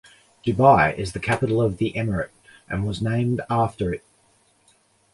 [0.43, 2.31] Dubai is the capital of the emirate
[2.67, 4.03] and was named after it.